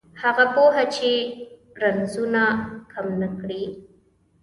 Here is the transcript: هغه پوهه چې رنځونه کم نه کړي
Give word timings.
هغه 0.21 0.45
پوهه 0.53 0.85
چې 0.95 1.09
رنځونه 1.81 2.43
کم 2.91 3.07
نه 3.21 3.29
کړي 3.39 3.63